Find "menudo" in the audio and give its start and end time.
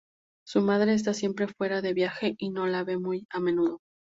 3.39-3.81